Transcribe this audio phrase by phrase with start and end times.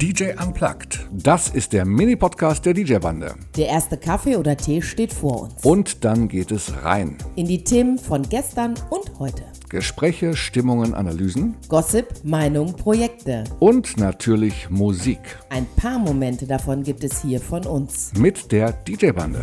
[0.00, 1.08] DJ Unplugged.
[1.10, 3.34] Das ist der Mini-Podcast der DJ-Bande.
[3.56, 5.64] Der erste Kaffee oder Tee steht vor uns.
[5.64, 7.18] Und dann geht es rein.
[7.34, 9.42] In die Themen von gestern und heute.
[9.68, 11.56] Gespräche, Stimmungen, Analysen.
[11.68, 13.42] Gossip, Meinung, Projekte.
[13.58, 15.18] Und natürlich Musik.
[15.50, 18.12] Ein paar Momente davon gibt es hier von uns.
[18.16, 19.42] Mit der DJ-Bande.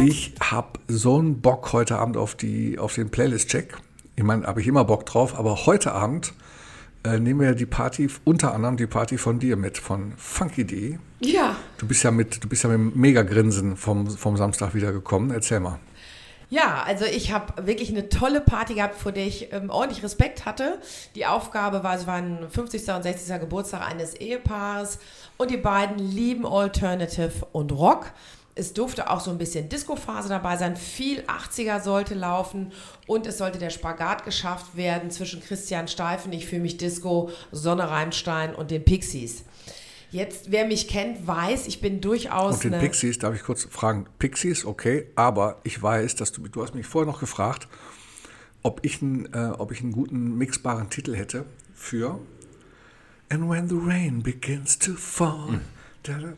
[0.00, 3.76] Ich habe so einen Bock heute Abend auf, die, auf den Playlist-Check.
[4.14, 6.34] Ich meine, habe ich immer Bock drauf, aber heute Abend
[7.04, 10.98] äh, nehmen wir die Party, unter anderem die Party von dir mit, von Funky D.
[11.20, 11.56] Ja.
[11.78, 15.30] Du bist ja mit, du bist ja mit einem Mega-Grinsen vom, vom Samstag wiedergekommen.
[15.30, 15.78] Erzähl mal.
[16.50, 20.46] Ja, also ich habe wirklich eine tolle Party gehabt, vor der ich ähm, ordentlich Respekt
[20.46, 20.78] hatte.
[21.14, 22.88] Die Aufgabe war, es war ein 50.
[22.90, 23.40] und 60.
[23.40, 24.98] Geburtstag eines Ehepaares
[25.36, 28.12] und die beiden lieben Alternative und Rock.
[28.56, 30.76] Es durfte auch so ein bisschen Disco-Phase dabei sein.
[30.76, 32.72] Viel 80er sollte laufen
[33.06, 37.90] und es sollte der Spagat geschafft werden zwischen Christian Steifen, ich fühle mich Disco, Sonne
[37.90, 39.44] Reimstein und den Pixies.
[40.12, 42.64] Jetzt, wer mich kennt, weiß, ich bin durchaus.
[42.64, 44.06] Und den Pixies, darf ich kurz fragen?
[44.20, 47.66] Pixies, okay, aber ich weiß, dass du, du hast mich vorher noch gefragt,
[48.62, 52.20] ob ich, ein, äh, ob ich einen guten mixbaren Titel hätte für
[53.28, 55.48] And when the rain begins to fall.
[55.48, 55.60] Hm.
[56.04, 56.32] Da, da,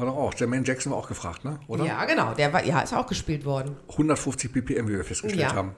[0.00, 0.34] war doch auch.
[0.34, 1.60] Jermaine Jackson war auch gefragt, ne?
[1.68, 1.84] Oder?
[1.84, 2.34] Ja, genau.
[2.34, 3.76] Der war, ja, ist auch gespielt worden.
[3.90, 5.54] 150 BPM, wie wir festgestellt ja.
[5.54, 5.74] haben.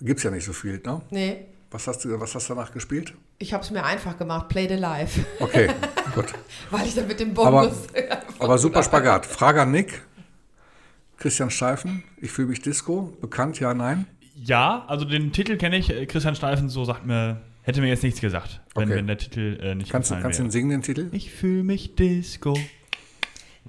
[0.00, 1.00] Gibt es ja nicht so viel, ne?
[1.10, 1.46] Nee.
[1.70, 3.14] Was hast du, was hast du danach gespielt?
[3.38, 5.18] Ich habe es mir einfach gemacht, Play the Live.
[5.38, 5.68] Okay,
[6.14, 6.26] gut.
[6.70, 7.88] Weil ich dann mit dem Bonus.
[7.94, 9.26] Aber, aber super Spagat.
[9.26, 10.02] Frage an Nick.
[11.18, 13.12] Christian Steifen, ich fühle mich Disco.
[13.20, 14.06] Bekannt, ja, nein?
[14.34, 15.88] Ja, also den Titel kenne ich.
[16.08, 18.94] Christian Steifen, so sagt mir, hätte mir jetzt nichts gesagt, wenn, okay.
[18.96, 21.08] wenn der Titel äh, nicht Kannst du kannst ihn singen, den Titel?
[21.12, 22.56] Ich fühle mich Disco.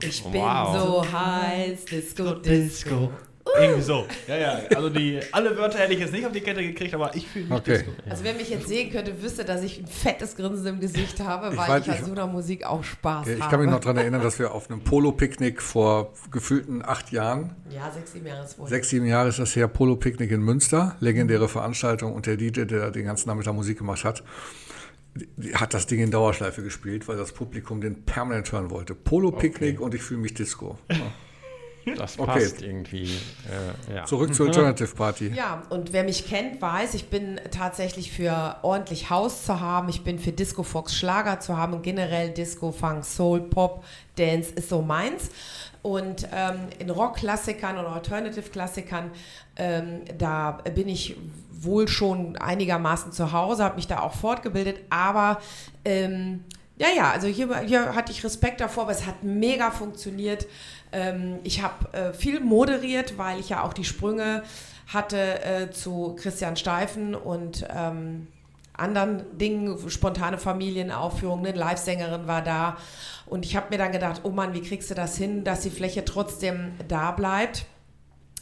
[0.01, 0.77] Ich bin wow.
[0.77, 3.11] so heiß, Disco, Disco.
[3.57, 4.05] Irgendwie so.
[4.27, 4.61] Ja, ja.
[4.75, 7.45] Also die, alle Wörter hätte ich jetzt nicht auf die Kette gekriegt, aber ich fühle
[7.45, 7.77] mich okay.
[7.79, 7.91] Disco.
[8.09, 11.57] Also wer mich jetzt sehen könnte, wüsste, dass ich ein fettes Grinsen im Gesicht habe,
[11.57, 13.43] weil ich, weiß, ich an so einer Musik auch Spaß ich habe.
[13.43, 17.55] Ich kann mich noch daran erinnern, dass wir auf einem Polo-Picknick vor gefühlten acht Jahren.
[17.69, 18.67] Ja, sechs, sieben Jahre ist wohl.
[18.67, 20.95] Sechs, sieben Jahre ist das her, Polo-Picknick in Münster.
[20.99, 24.23] Legendäre Veranstaltung und der DJ, der den ganzen Nachmittag Musik gemacht hat
[25.53, 28.95] hat das Ding in Dauerschleife gespielt, weil das Publikum den permanent hören wollte.
[28.95, 29.83] Polo-Picknick okay.
[29.83, 30.77] und ich fühle mich Disco.
[31.95, 32.65] Das passt okay.
[32.65, 33.03] irgendwie.
[33.03, 34.05] Äh, ja.
[34.05, 35.31] Zurück zur Alternative Party.
[35.35, 39.89] Ja, und wer mich kennt, weiß, ich bin tatsächlich für ordentlich Haus zu haben.
[39.89, 41.81] Ich bin für Disco Fox Schlager zu haben.
[41.81, 43.83] Generell Disco, Funk, Soul, Pop,
[44.15, 45.29] Dance ist so meins.
[45.81, 49.11] Und ähm, in Rock-Klassikern und Alternative-Klassikern,
[49.55, 51.15] ähm, da bin ich
[51.51, 55.39] wohl schon einigermaßen zu Hause, habe mich da auch fortgebildet, aber
[55.85, 56.43] ähm,
[56.79, 60.47] ja, ja, also hier, hier hatte ich Respekt davor, aber es hat mega funktioniert.
[60.91, 64.43] Ähm, ich habe äh, viel moderiert, weil ich ja auch die Sprünge
[64.87, 68.27] hatte äh, zu Christian Steifen und ähm,
[68.73, 72.77] anderen Dingen, spontane Familienaufführungen, eine Live-Sängerin war da.
[73.25, 75.69] Und ich habe mir dann gedacht, oh Mann, wie kriegst du das hin, dass die
[75.69, 77.65] Fläche trotzdem da bleibt?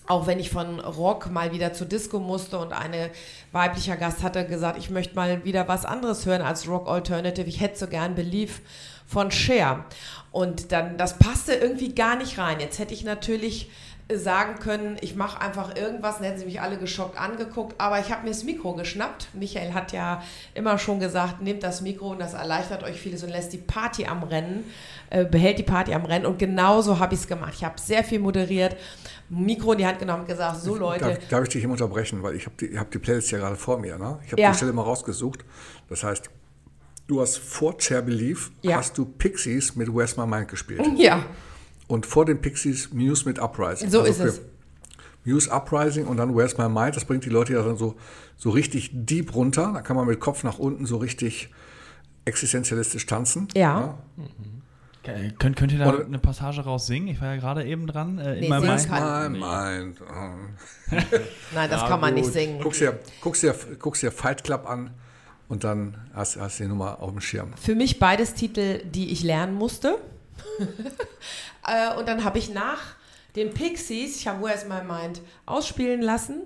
[0.07, 3.11] Auch wenn ich von Rock mal wieder zu Disco musste und eine
[3.51, 7.47] weiblicher Gast hatte gesagt, ich möchte mal wieder was anderes hören als Rock Alternative.
[7.47, 8.61] Ich hätte so gern Belief
[9.05, 9.85] von Cher.
[10.31, 12.59] Und dann, das passte irgendwie gar nicht rein.
[12.59, 13.69] Jetzt hätte ich natürlich
[14.13, 18.11] sagen können, ich mache einfach irgendwas, dann hätten sie mich alle geschockt angeguckt, aber ich
[18.11, 19.27] habe mir das Mikro geschnappt.
[19.33, 20.23] Michael hat ja
[20.53, 24.05] immer schon gesagt, nehmt das Mikro und das erleichtert euch vieles und lässt die Party
[24.05, 24.63] am Rennen,
[25.09, 27.53] äh, behält die Party am Rennen und genauso habe ich es gemacht.
[27.55, 28.77] Ich habe sehr viel moderiert,
[29.29, 31.03] Mikro in die Hand genommen und gesagt, so Leute.
[31.03, 33.57] Darf, darf ich dich immer unterbrechen, weil ich habe die, hab die Playlist ja gerade
[33.57, 33.97] vor mir.
[33.97, 34.19] Ne?
[34.25, 34.51] Ich habe ja.
[34.51, 35.43] die Stelle mal rausgesucht.
[35.89, 36.29] Das heißt,
[37.07, 38.77] du hast vor Chair Belief, ja.
[38.77, 40.81] hast du Pixies mit Where's My Mind gespielt.
[40.97, 41.25] Ja.
[41.87, 43.89] Und vor den Pixies Muse mit Uprising.
[43.89, 44.41] So also ist es.
[45.23, 47.95] Muse Uprising und dann Where's My Mind, das bringt die Leute ja dann so,
[48.37, 49.71] so richtig deep runter.
[49.73, 51.49] Da kann man mit Kopf nach unten so richtig
[52.25, 53.47] existenzialistisch tanzen.
[53.55, 53.61] Ja.
[53.61, 53.97] ja.
[55.03, 55.33] Okay.
[55.39, 57.07] Könnt, könnt ihr da Oder, eine Passage raus singen?
[57.07, 58.19] Ich war ja gerade eben dran.
[58.19, 58.89] Äh, nee, in Mind.
[58.89, 60.01] My Mind.
[61.53, 62.23] Nein, das ja, kann man gut.
[62.23, 62.59] nicht singen.
[62.61, 64.91] Guckst dir, guckst, dir, guckst dir Fight Club an
[65.47, 67.53] und dann hast, hast du die Nummer auf dem Schirm.
[67.55, 69.97] Für mich beides Titel, die ich lernen musste.
[71.69, 72.79] Äh, und dann habe ich nach
[73.35, 76.43] den Pixies, ich habe Where's My Mind ausspielen lassen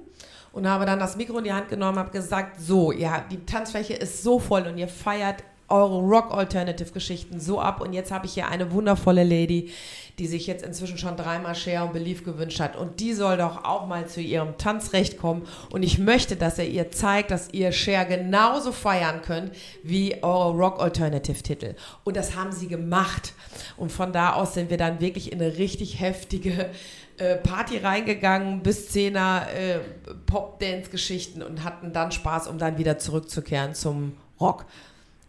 [0.51, 3.93] und habe dann das Mikro in die Hand genommen, habe gesagt, so, ja, die Tanzfläche
[3.93, 7.81] ist so voll und ihr feiert eure Rock-Alternative-Geschichten so ab.
[7.81, 9.71] Und jetzt habe ich hier eine wundervolle Lady,
[10.19, 12.75] die sich jetzt inzwischen schon dreimal Share und Belief gewünscht hat.
[12.75, 15.47] Und die soll doch auch mal zu ihrem Tanzrecht kommen.
[15.71, 19.51] Und ich möchte, dass er ihr zeigt, dass ihr Share genauso feiern könnt
[19.83, 21.75] wie eure Rock-Alternative-Titel.
[22.03, 23.33] Und das haben sie gemacht.
[23.77, 26.69] Und von da aus sind wir dann wirklich in eine richtig heftige
[27.17, 29.79] äh, Party reingegangen, bis Zehner äh,
[30.25, 34.65] Pop-Dance-Geschichten und hatten dann Spaß, um dann wieder zurückzukehren zum Rock.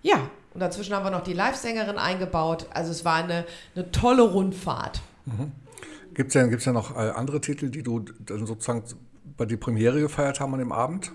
[0.03, 2.67] Ja, Und dazwischen haben wir noch die Live-Sängerin eingebaut.
[2.75, 5.01] Also es war eine, eine tolle Rundfahrt.
[5.25, 5.53] Mhm.
[6.15, 8.83] Gibt es ja, gibt's ja noch äh, andere Titel, die du dann sozusagen
[9.37, 11.13] bei der Premiere gefeiert haben an dem Abend?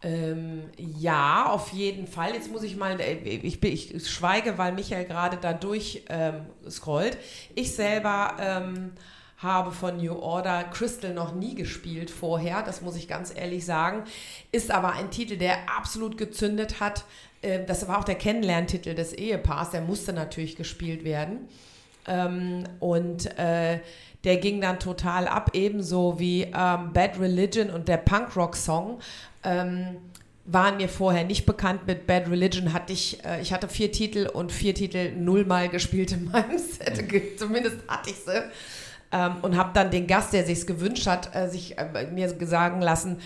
[0.00, 2.34] Ähm, ja, auf jeden Fall.
[2.34, 7.18] Jetzt muss ich mal, äh, ich, ich schweige, weil Michael gerade da durch ähm, scrollt.
[7.54, 8.92] Ich selber ähm,
[9.38, 14.04] habe von New Order Crystal noch nie gespielt vorher, das muss ich ganz ehrlich sagen.
[14.52, 17.04] Ist aber ein Titel, der absolut gezündet hat.
[17.42, 21.48] Ähm, das war auch der Kennenlerntitel des Ehepaars, der musste natürlich gespielt werden.
[22.06, 23.80] Ähm, und äh,
[24.24, 29.00] der ging dann total ab, ebenso wie ähm, Bad Religion und der Punkrock-Song.
[29.42, 29.96] Ähm,
[30.46, 31.86] waren mir vorher nicht bekannt.
[31.86, 36.12] Mit Bad Religion hatte ich, äh, ich hatte vier Titel und vier Titel nullmal gespielt
[36.12, 37.04] in meinem Set.
[37.38, 38.42] Zumindest hatte ich sie.
[39.14, 42.82] Ähm, und habe dann den Gast, der sich gewünscht hat, äh, sich äh, mir sagen
[42.82, 43.18] lassen,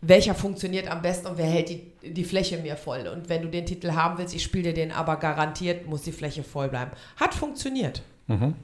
[0.00, 3.06] welcher funktioniert am besten und wer hält die, die Fläche mir voll.
[3.06, 6.10] Und wenn du den Titel haben willst, ich spiele dir den, aber garantiert muss die
[6.10, 6.90] Fläche voll bleiben.
[7.16, 8.02] Hat funktioniert.
[8.26, 8.54] Mhm.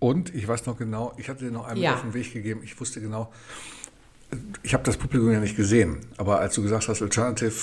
[0.00, 1.94] Und ich weiß noch genau, ich hatte dir noch einmal ja.
[1.94, 3.32] auf den Weg gegeben, ich wusste genau,
[4.64, 7.54] ich habe das Publikum ja nicht gesehen, aber als du gesagt hast, Alternative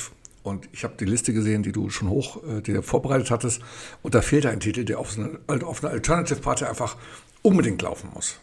[0.44, 3.62] und ich habe die Liste gesehen, die du schon hoch, äh, die du vorbereitet hattest,
[4.02, 6.98] und da fehlt ein Titel, der auf, eine, auf einer Alternative Party einfach
[7.42, 8.36] unbedingt laufen muss.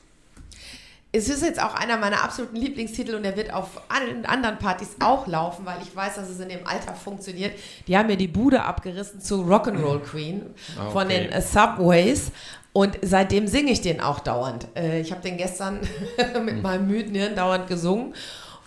[1.10, 4.90] Es ist jetzt auch einer meiner absoluten Lieblingstitel und der wird auf allen anderen Partys
[5.00, 7.58] auch laufen, weil ich weiß, dass es in dem Alter funktioniert.
[7.86, 10.42] Die haben mir die Bude abgerissen zu Rock'n'Roll Queen
[10.78, 10.90] okay.
[10.92, 12.30] von den uh, Subways
[12.74, 14.68] und seitdem singe ich den auch dauernd.
[14.76, 15.80] Äh, ich habe den gestern
[16.44, 16.62] mit hm.
[16.62, 18.12] meinem müden Hirn dauernd gesungen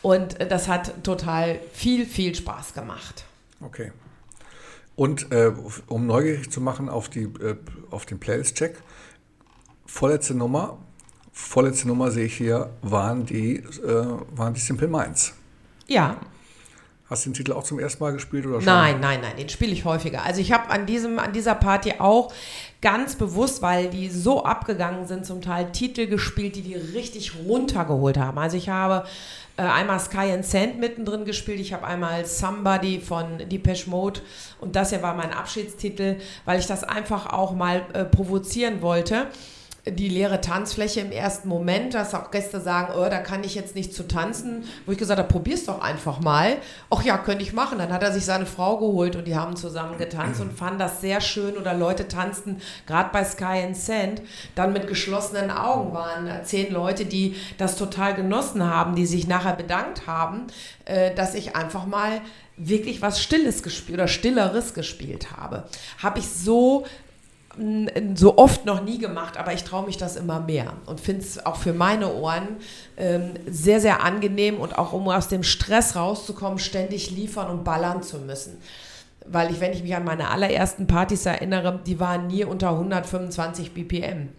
[0.02, 3.26] und das hat total viel, viel Spaß gemacht.
[3.62, 3.92] Okay.
[4.96, 5.52] Und äh,
[5.88, 7.56] um neugierig zu machen auf, die, äh,
[7.90, 8.76] auf den Playlist-Check,
[9.86, 10.78] vorletzte Nummer,
[11.32, 14.06] vorletzte Nummer sehe ich hier, waren die, äh,
[14.36, 15.34] waren die Simple Minds.
[15.88, 16.18] Ja.
[17.12, 18.66] Hast du den Titel auch zum ersten Mal gespielt oder schon?
[18.66, 20.24] Nein, nein, nein, den spiele ich häufiger.
[20.24, 20.88] Also ich habe an
[21.20, 22.32] an dieser Party auch
[22.82, 28.18] ganz bewusst, weil die so abgegangen sind, zum Teil Titel gespielt, die die richtig runtergeholt
[28.18, 28.38] haben.
[28.38, 29.06] Also ich habe
[29.58, 34.22] äh, einmal Sky and Sand mittendrin gespielt, ich habe einmal Somebody von Depeche Mode
[34.62, 36.16] und das hier war mein Abschiedstitel,
[36.46, 39.28] weil ich das einfach auch mal äh, provozieren wollte
[39.86, 43.74] die leere Tanzfläche im ersten Moment, dass auch Gäste sagen, oh, da kann ich jetzt
[43.74, 46.58] nicht zu tanzen, wo ich gesagt habe, probier's doch einfach mal.
[46.92, 47.80] Ach ja, könnte ich machen.
[47.80, 51.02] Dann hat er sich seine Frau geholt und die haben zusammen getanzt und fanden das
[51.02, 54.22] sehr schön oder Leute tanzten, gerade bei Sky and Sand,
[54.54, 59.56] dann mit geschlossenen Augen waren zehn Leute, die das total genossen haben, die sich nachher
[59.56, 60.46] bedankt haben,
[60.86, 62.22] äh, dass ich einfach mal
[62.56, 65.64] wirklich was Stilles gespielt oder Stilleres gespielt habe.
[66.04, 66.86] Habe ich so
[68.16, 71.46] so oft noch nie gemacht, aber ich traue mich das immer mehr und finde es
[71.46, 72.48] auch für meine Ohren
[72.98, 78.04] ähm, sehr, sehr angenehm und auch um aus dem Stress rauszukommen, ständig liefern und ballern
[78.04, 78.58] zu müssen.
[79.26, 83.74] Weil ich, wenn ich mich an meine allerersten Partys erinnere, die waren nie unter 125
[83.74, 84.30] BPM.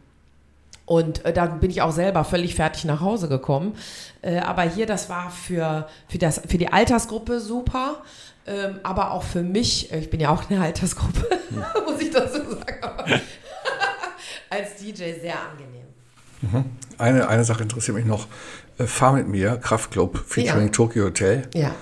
[0.92, 3.74] Und äh, dann bin ich auch selber völlig fertig nach Hause gekommen.
[4.20, 8.02] Äh, aber hier, das war für, für, das, für die Altersgruppe super.
[8.46, 11.26] Ähm, aber auch für mich, äh, ich bin ja auch eine Altersgruppe,
[11.86, 12.82] muss ich dazu sagen,
[14.50, 15.86] als DJ sehr angenehm.
[16.42, 16.64] Mhm.
[16.98, 18.26] Eine, eine Sache interessiert mich noch.
[18.76, 20.72] Äh, Fahr mit mir, Kraftclub, featuring ja.
[20.72, 21.48] Tokyo Hotel.
[21.54, 21.74] Ja.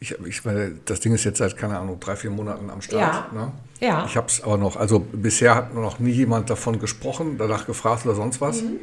[0.00, 3.32] Ich, ich meine, das Ding ist jetzt seit, keine Ahnung, drei, vier Monaten am Start.
[3.32, 3.38] Ja.
[3.38, 3.52] Ne?
[3.80, 4.04] ja.
[4.06, 8.06] Ich habe es aber noch, also bisher hat noch nie jemand davon gesprochen, danach gefragt
[8.06, 8.62] oder sonst was.
[8.62, 8.78] Mhm.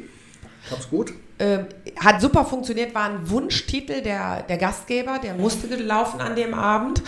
[0.70, 1.12] Hab's gut?
[1.38, 1.66] Ähm,
[1.98, 7.02] hat super funktioniert, war ein Wunschtitel der, der Gastgeber, der musste laufen an dem Abend.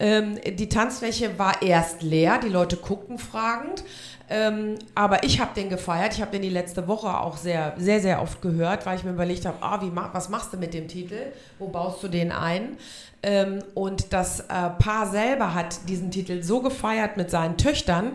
[0.00, 3.84] Ähm, die Tanzfläche war erst leer, die Leute guckten fragend.
[4.30, 6.14] Ähm, aber ich habe den gefeiert.
[6.14, 9.12] Ich habe den die letzte Woche auch sehr, sehr, sehr oft gehört, weil ich mir
[9.12, 11.32] überlegt habe, ah, wie, was machst du mit dem Titel?
[11.58, 12.76] Wo baust du den ein?
[13.22, 18.12] Ähm, und das äh, Paar selber hat diesen Titel so gefeiert mit seinen Töchtern.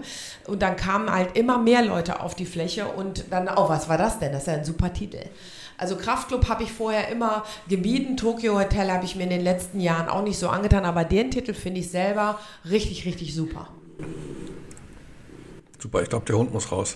[0.47, 3.97] Und dann kamen halt immer mehr Leute auf die Fläche und dann, oh, was war
[3.97, 4.31] das denn?
[4.31, 5.19] Das ist ja ein super Titel.
[5.77, 8.15] Also Kraftclub habe ich vorher immer gemieden.
[8.15, 10.85] Tokyo Hotel habe ich mir in den letzten Jahren auch nicht so angetan.
[10.85, 12.39] Aber den Titel finde ich selber
[12.69, 13.67] richtig, richtig super.
[15.83, 16.95] Super, ich glaube, der Hund muss raus.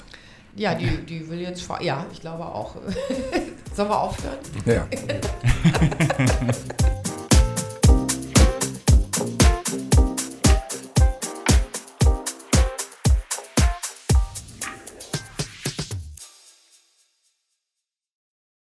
[0.55, 1.67] Ja, die, die will jetzt.
[1.81, 2.77] Ja, ich glaube auch.
[3.75, 4.37] Sollen wir aufhören?
[4.65, 4.87] Ja.